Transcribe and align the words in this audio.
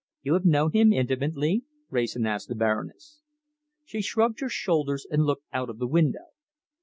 "You 0.23 0.33
have 0.33 0.45
known 0.45 0.71
him 0.71 0.91
intimately?" 0.91 1.63
Wrayson 1.91 2.25
asked 2.25 2.47
the 2.47 2.55
Baroness. 2.55 3.21
She 3.85 4.01
shrugged 4.01 4.39
her 4.39 4.49
shoulders 4.49 5.05
and 5.07 5.25
looked 5.25 5.45
out 5.53 5.69
of 5.69 5.77
the 5.77 5.85
window. 5.85 6.29